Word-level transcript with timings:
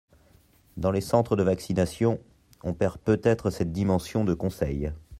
Dans 0.77 0.89
les 0.89 0.99
centres 0.99 1.35
de 1.35 1.43
vaccination, 1.43 2.19
on 2.63 2.73
perd 2.73 2.97
peut-être 2.97 3.51
cette 3.51 3.71
dimension 3.71 4.25
de 4.25 4.33
conseil. 4.33 4.91